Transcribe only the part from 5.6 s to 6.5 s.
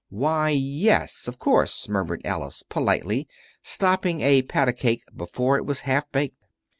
was half baked.